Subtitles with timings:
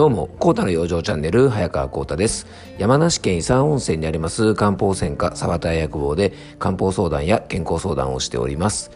[0.00, 2.46] どうも、コータの養生チャンネル、早川コータです。
[2.78, 8.90] 山梨県伊佐温泉にあります漢方専科沢田薬房で漢方相談や健康相談をしております。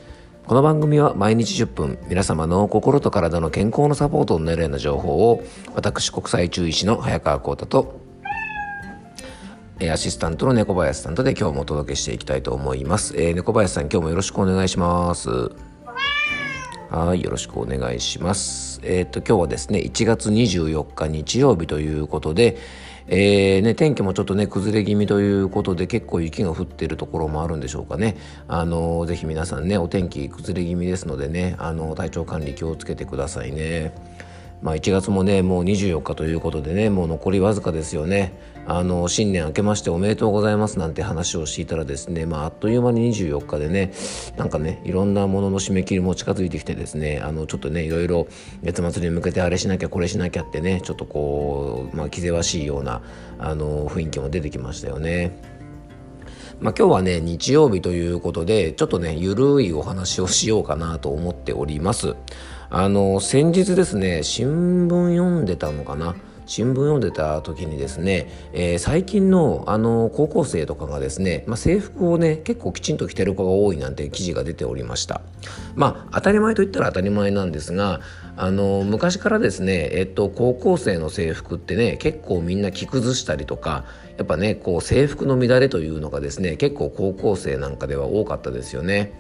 [0.47, 5.45] この番組は毎日10分、皆様の心と体の健康のサポートになるような情報を、
[5.75, 8.01] 私国際中医師の早川コータと、
[9.83, 13.15] アシスタントの猫林さんとで今日もお届けしていきたいと思います。
[13.19, 15.29] えー、猫林さん、今日もよろしくお願いします。
[16.89, 18.64] はい、よろしくお願いします。
[18.85, 22.57] えっ、と、今日はですね、1月24日日曜日ということで、
[23.07, 28.17] えー、ね、天気もちょっとね、崩れ気味ということで、結構雪が降ってるところもあるんでしょうかね。
[28.49, 33.93] あの、ぜひ皆さんね、お天気崩れ気味ですのでね、あの、体調管理気をつけてくださいね。
[34.65, 38.33] まあ、1月もねもう24日ということでねもう残りわずかですよね
[38.65, 43.93] あの新年明けましておめでとうございますなんて話をしていたらですね、まあ、あっという間に24日でね
[44.39, 48.27] なんかねいろんなものの締め切りも近づいてきてですねあのちょっとねいろいろ
[48.63, 53.03] 月末に向けてあれしなきゃこれしなきゃってねちょっとこう、まあ、気ぜわしいような
[53.39, 55.55] あの雰囲気も出てきましたよね。
[56.61, 62.15] まあ、今日はね日曜日ということでちょっとねゆるいお話をしようかなと思っております。
[62.77, 66.17] あの先日ですね新聞読んでたのかな？
[66.45, 75.21] 新聞読んでた時にですね、えー、最近のあの高校生とかがですね、まあ、制服をね結構きちんと着てる子が多いなんて記事が出ておりました
[75.77, 78.01] まあ当たり前といったら当たり前なんですが
[78.37, 83.85] あの昔からですね、えっと、高校生の制服ってね結構みんな着崩したりとか
[84.19, 89.13] やっぱねこう制服の乱れというのがですね結構高校生なんかでは多かったですよね。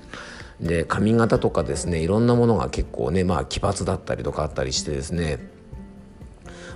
[0.60, 5.53] で髪型とかですねいろんなものが結構ねまあ奇抜だったりとかあったりしてですね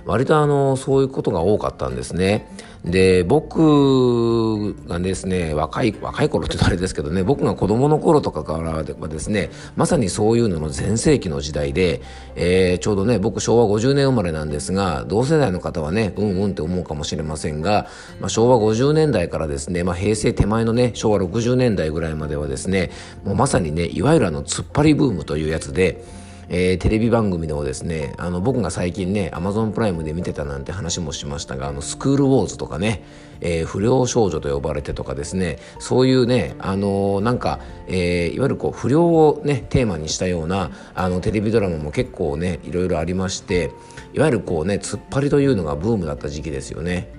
[0.05, 2.47] 割とあのそういうことが多かったんですね。
[2.85, 12.01] で僕がですね若い若い頃って言うとあれですけどね僕が子供の頃とかからはですねまさにそういうのの全盛期の時代で、
[12.35, 17.87] えー、ちょうどね僕昭和50年生まれなんですが同世代の方はねうんうんって思うかもしれませんが、
[18.21, 22.91] まあ、昭和50年代からですね、まあ、平成手前のね昭和60年代ぐらいまではですね
[23.25, 26.01] もうまさにねいわゆるあの突っ張りブームというやつで
[26.49, 33.03] えー、テレビ番組でもですねあの僕が最近ねアマゾンプライムで見てたなんて話もしましたがあのスクールウォーズとかね、
[33.39, 43.71] えー、不良少女と呼ばれてとかですねそういうねあのー、なんか、えー、いわゆるこう不良をねテーマにしたようなあのテレビドラマも結構ねいろいろありまして
[44.13, 47.18] いわゆるこうね突っ張りというのがブームだった時期ですよね。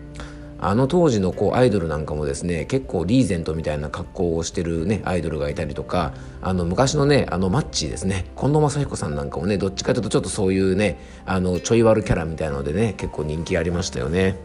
[0.63, 6.13] あの当時のこうアイドルなんかもですね結構リーゼントみたいな格好をしてるねアイドルがいたりとか
[6.43, 14.37] あの昔のねあのマッチですね近藤正彦さんなんかもねどっちかというとちょっとそういうねあのちょい悪キャラみたいなのでね結構人気ありましたよね。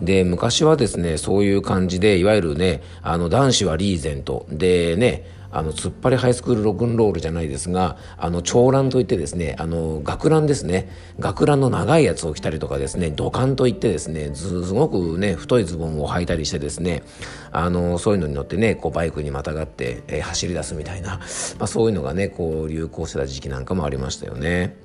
[0.00, 17.02] で昔はですねそういう感じでいわゆるねあの男子はリーゼントでねあの突っ張りハイスクールロックンロールじゃないですがあの長蘭といってですねあの学ランですね学ランの長いやつを着たりとかですね土管といってですねすごくね太いズボンを履いたりしてですね
[17.50, 21.18] あのそういうのに乗ってねこうバイクにまたがって、えー、走り出すみたいな、
[21.58, 24.76] まあ、そういうのがねこう流行してた時期なんかもありましたよね。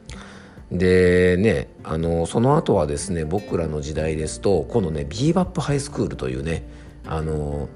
[0.71, 6.67] でねあのその後はですね僕らの時代ですと今度ねビーバップハイスクールというね
[7.05, 7.69] あの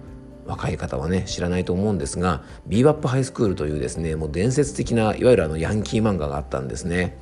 [0.46, 7.18] 若い方はね知らないと思うんですが「ビーバップハイスクール」というですねもう伝説的ないわゆるあのヤンキー漫画があったんですね。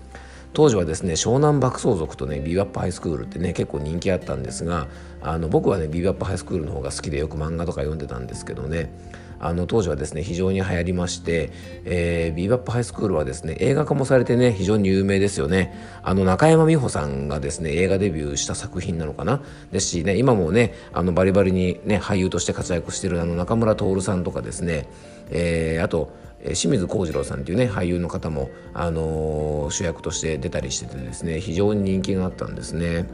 [0.52, 4.88] 当時はですね湘南爆走族とねビーバップハイスクールってね結構人気あったんですが
[5.22, 8.92] あの僕はねビーバップハイスクールの方が好きでよく漫画とか読んでたんですけどね
[9.40, 11.52] あの当時はですね非常に流行りまして、
[11.86, 19.42] えー、ビーバップハイスクールはですね映画化もされてね非常に有名ですよねあの中山美穂さんがですね映画デビューした作品なのかな
[19.72, 24.88] ですしね今もねあのバリバリにね俳優として活躍してるあの中村徹さんとかですね、
[25.30, 26.12] えー、あと
[26.44, 33.08] 清水幸次郎さんというね俳優の方も、あのー、主役として出たりしててですね非常に人気があったんですね。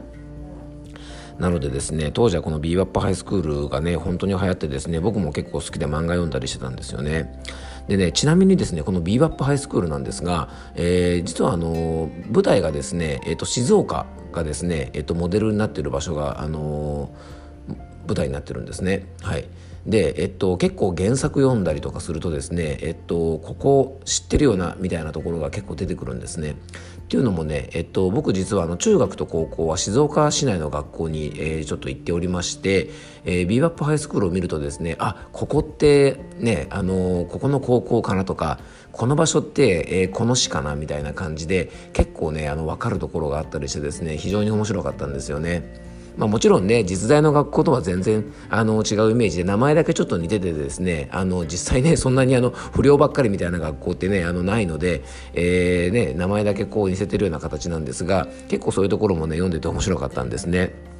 [1.38, 7.40] なのでですね当時はこのビーバップハイスクールがね本当に流行ってですね僕も結構好きで漫画読んだりしてたんですよね。
[7.88, 17.14] でねちなみにですねこのビーバップハイスクールなんですが、えー、実はあの舞台がですね、えーと、静岡がですね、えーと、モデルになっている場所があの
[18.06, 19.06] 舞台になってるんですね。
[19.22, 19.44] はい
[19.86, 26.56] で、えっと、結構原作読んだりとかするとですね、えっと、ここ知ってるよなみたいなところが結構出てくるんですね。
[27.06, 32.90] っていうのもね、えっと、僕実はあの中学と高校は静岡市内の学校に、えー、ちょっと行っておりまして、
[33.24, 38.58] えー、ビーバップハイスクールを見るとですねあここってね、あのー、ここの高校かなとか
[38.90, 45.86] この場所って、えー、この市かなみたいな感じで結構ねあの分かるところがあったりしてですね非常に面白かったんですよね。
[46.16, 55.04] まあ、もちろんね実在の学校とは全然あの違うイメージで名前だけちょっと似ててですねあの実際ねそんなにあの不良ばっかりみたいな学校ってねあのないので、
[55.34, 60.96] えーね、名前だけこう似せてるような形なんですが結構そういうところもね読んでて面白かったんですね。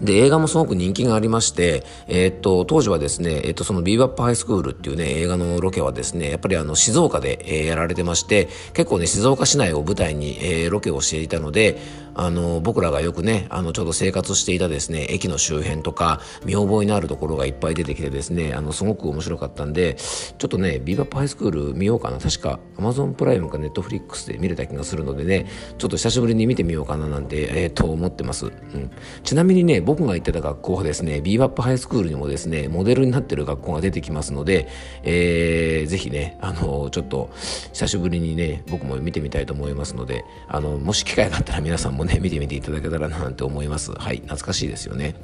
[0.00, 11.78] で、映画もすごく人気がありまして、えー、っと、当時はですね、えー、っと、そのビーバップハイスクールっていうね、映画のロケはですね、やっぱりあの、静岡で、えー、やられてまして、結構ね、静岡市内を舞台に、えー、ロケをしていたので、
[12.16, 22.18] あの、僕らがよくね、あの、ちょうど生活していたですね、駅の周辺とか、見覚えのあるところがいっぱい出てきてですね、あの、すごく面白かったんで、ちょっとね、ビーバップハイスクール見ようかな。
[22.18, 25.46] 確か、アマゾンプライムかネットフリックスで見れた気がするのでね、
[25.76, 28.46] ちょっと久しぶりに見てみようかななんて、えー、と思ってます。
[28.46, 28.90] うん。
[29.22, 34.68] ちなみにね、僕が行ってた学校はですね、ビーバップハイスクールにもですね、モデルになってる学校が出てきますので、
[35.02, 37.28] えー、ぜひね、あの、ちょっと、
[37.72, 43.92] 久しぶりにね、僕も見てみたいと思いますので、あの、もし機会があったら皆さんもね、ね見てみていただけたらななんて思います。
[43.92, 45.16] はい、懐かしいですよね。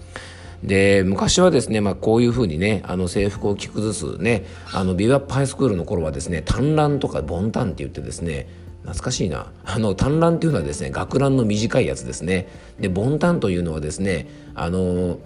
[0.63, 8.47] で昔はですね、まあ、こういうふうにねあの制服を着崩すねあのビバップハイスクールの頃はですね短乱とかボンタンって言ってですね
[8.83, 12.49] 懐かしいなあの短乱っていうのはですね学ランの短いやつですね
[12.79, 15.19] でボンタンというのはですねあの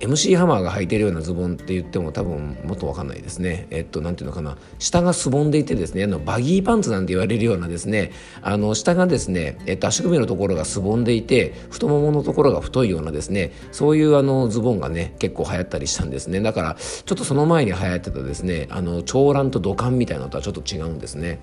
[0.00, 3.66] MC ハマーが履いてるようなズボンって言っても多分もっと分かんないですね。
[3.70, 4.56] えっと、なんていうのかな。
[4.78, 16.40] 下がすぼんでいてですね、あのバギーパンツなんて言われるようなですね、あの、下がですね、えっと、足首のところがすぼんでいて、太もものところが太いようなですね、そういうあの、ズボンがね、結構流行ったりしたんですね。
[16.40, 21.40] だから、ちょっとその前に流行ってたですね、あの、長乱と土管みたいなのとはちょっと違うんですね。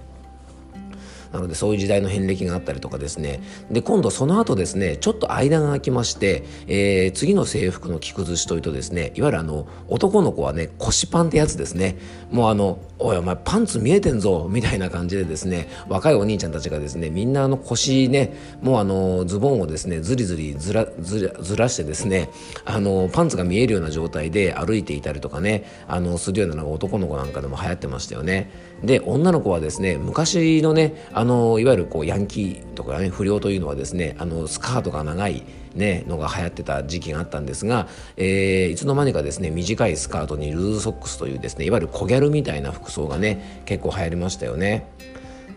[1.36, 3.42] なのでそういう時代の遍歴があったりとかですね。
[3.70, 11.98] で今度その後ですねちょっと間が空きまして、えー、次の制服の着崩しというとですねいわゆるあの男の子はね腰パンってやつですね。
[12.32, 22.30] もうあのおいお前パンツ見えてんぞみたいな感じでですね若いお兄ちゃんたちがですねみんなあの腰ねもうあのズボンをですねずりずりずらずらずらしてですね
[22.64, 28.50] あのパンツが見えるような状態で歩いていたりとかねあのするようなのが男の子なんかでも流行ってましたよね。
[28.84, 35.44] で女の子はですね昔のねあのいわゆるこうヤンキーとかね不良というのはですねあのスカートが長い
[35.76, 37.88] ね、のが流行ってた時期があったんですが、
[38.18, 44.90] えー、いつの間にかですね短いスカートにルーズソックスというですねいわゆる小ギャルみたいな服装がね結構流行りましたよね。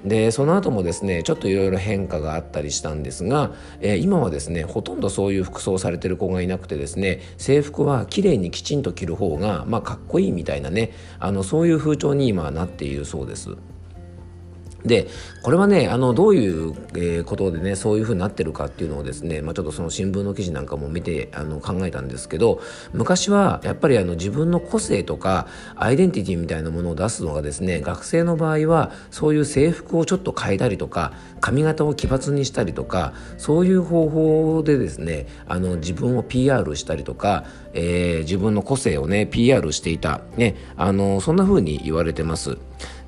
[0.04, 13.56] でその後もですねちょっといろいろ変化があったりしたんですが、えー、今はですねほとんどそういう服装されてる子がいなくてですね制服は綺麗にきちんと着る方が、まあ、かっこいいみたいなねあのそういう風潮に今はなっているそうです。
[14.84, 15.08] で
[15.42, 22.60] これはねあのどういう、ことでねそういうふうになってるかっていうのをですね、まあ、ちょっとその新聞の記事なんかも見てあの考えたんですけど
[22.92, 25.46] 昔はやっぱりあの自分の個性とか
[25.76, 42.58] アイデンティティみたいなものを出すのがですね学生の場合はそういう制服をちょっと変えたりとか髪型を奇抜にしたりとかそういう方法でですねあの自分を PR したりとか、えー、自分の個性をね PR していた、ね、あのそんな風に言われてます。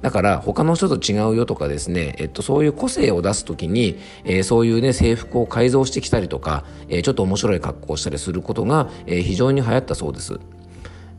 [0.02, 10.40] だから他の人と違うよとかですね、えっと、そういう個性を出す時に、えー、そういうね制服を改造してきたりとか、えー、ちょっと面白い格好をしたりすることが、えー、非常に流行ったそうです。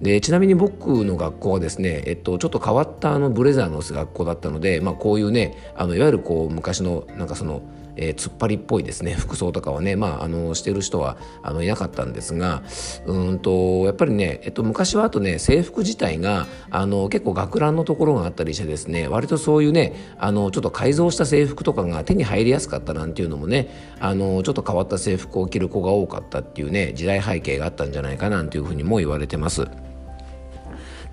[0.01, 7.61] でちなみに僕の学校はですね、えっと、ちょっと変わったあのブレザーの学校だったので、まあ、こういうねあのいわゆるこう昔のなんかその
[8.01, 12.63] えー、突っ張りっぽいですね服装とかはね、まあ、あのしてる人はあのいなかったんですが
[13.05, 29.67] うんとやっぱりね、えっと、昔はあとね制服自体があの結構学ランのところがあったりしてですね割とそういうねあのちょっと改造した制服とかが手に入りやすかったなんていうのもねあのちょっと変わった制服を着る子が多かったっていうね時代背景があったんじゃないかなんていうふうにも言われてます。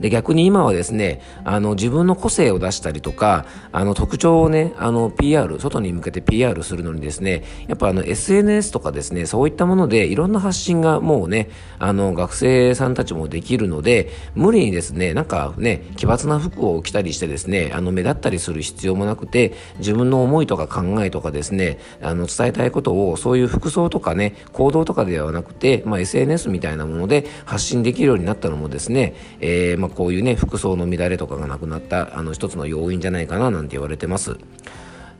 [0.00, 34.37] で、逆に今はですね、あの、自分の個性を出したりとか、あの、特徴をね、あの、PR、外に向けて PR するのにですね、やっぱあの、SNS とかですね、そういったものでいろんな発信がもうね、あの、学生さんたちもできるので、無理にですね、なんかね、奇抜な服を着たりしてですね、あの、目立ったりする必要もなくて、自分の思いとか考えとかですね、あの、伝えたいことを、そういう服装とかね、行動とかではなくて、まあ、SNS みたいなもので発信できるようになったのもですね、えー、ま、こういうね服装の乱れとかがなくなったあの一つの要因じゃないかななんて言われてます。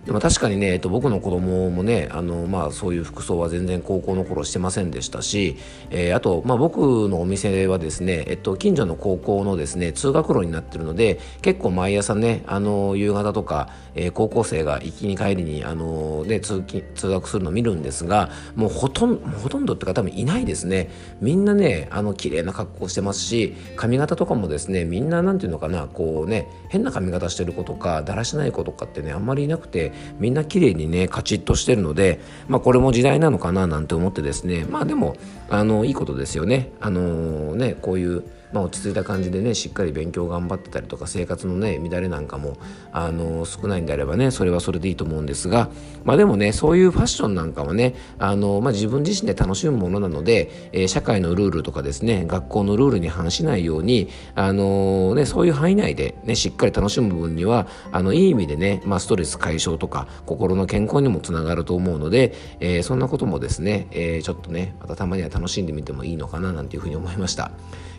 [0.09, 5.59] でも確かにね、えっと、僕の子供もねあの、まあ、そういう服装は全然高校の頃してませんでしたし、
[5.91, 20.89] えー、あと、まあ、僕のお店はですね、えっと、近所の高校のですね通学路になってるので結構毎朝ねあの夕方とか、えー、高校生が行きに帰りにあの、ね、通勤通学するのを見るんですがもうほとんどほとんどって方もいないですね。
[21.21, 35.17] みんなねあの綺麗な格好してますし髪型とかもですねみんななんていうのかなこうね変な髪型してる子とかだらしない子とかってねあんまりいなくてみんな綺麗にねカチッとしてるので、まあ、これも時代なのかななんて思ってですねまあでも
[35.49, 36.71] あのいいことですよね。
[36.81, 42.57] あのー、ねこういうまあ、落ち着いた感じでねしっかり勉強頑張ってたりとか生活のね乱れなんかも
[42.93, 45.71] あの少ないんであればねそれはそれでいいと思うんですが、
[46.05, 67.51] まあ、でもねそういうファッションなんかはねあの、まあ、自分自身で楽しむものなので、えー、社会のルールとかですね学校のルールに反しないようにあの、ね、そういう範囲内で、ね、しっかり楽しむ分にはあのいい意味でね、まあ、ストレス解消とか心の健康にもつながると思うので、えー、そんなこともですね、えー、ちょっとねまたたまには楽しんでみてもいいのかななんていうふうに思いました。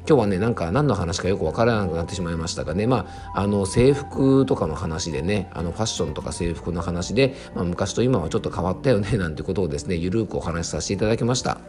[0.09, 11.59] 今日はねなんか何の話かよくわからなくなってしまいましたがねまああの制服とかの話でねあのファッションとか制服の話で、まあ、昔と今はちょっと変わったよね なんてことをですねゆるくお話しさせていただきました。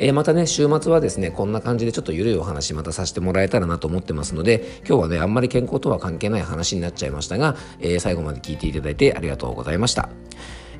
[0.00, 10.08] え、またね、週末はですね、こんな感じでちょっとゆるいお話またさせてもらえたらなと思ってますので、今日はね、あんまり健康とは関係ない話になっちゃいましたが、えー、最後まで聞いていただいてありがとうございました。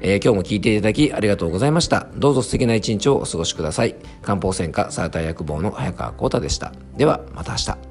[0.00, 2.08] えー、今日も聞いていただきありがとうございました。
[2.14, 3.96] どうぞ素敵な一日をお過ごしください。
[4.22, 6.72] 漢方専科サーター薬房の早川幸太でした。
[6.96, 7.87] では、また明日。